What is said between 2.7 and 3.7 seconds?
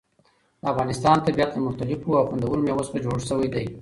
څخه جوړ شوی دی.